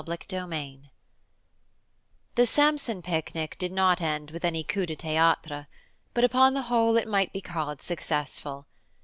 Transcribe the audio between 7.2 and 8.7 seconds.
be called successful.